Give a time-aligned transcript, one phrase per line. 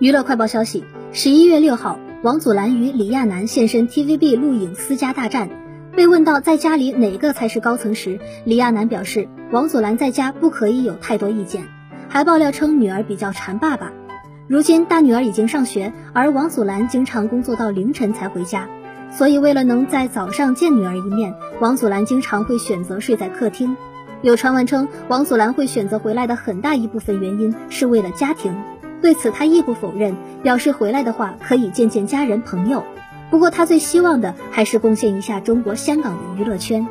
[0.00, 5.50] 娱乐快报消息：十一月六号，王祖蓝与李亚男现身 TVB 录影私家大战。
[5.94, 11.64] 被问到在家里哪个才是高层时，李亚男表示，王祖蓝在家不可以有太多意见，
[12.08, 13.92] 还爆料称女儿比较馋爸爸。
[14.48, 18.70] 如今大女儿已经上学，而王祖蓝经常工作到凌晨才回家，
[19.12, 23.76] 所以为了能在早上见女儿一面，王祖蓝经常会选择睡在客厅。
[24.22, 28.56] 有传闻称，王祖蓝会选择回来的很大一部分原因是为了家庭。
[29.00, 32.84] 对此，他亦不否认，表示回来的话可以见见家人朋友。
[33.30, 36.86] 不过，他最希望的还是贡献一下中国香港的娱乐圈。